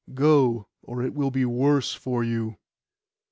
Go, 0.15 0.65
or 0.81 1.03
it 1.03 1.13
will 1.13 1.29
be 1.29 1.45
worse 1.45 1.93
for 1.93 2.23
you. 2.23 2.57